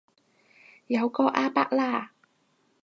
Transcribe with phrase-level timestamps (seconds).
[0.87, 2.13] 有個阿伯啦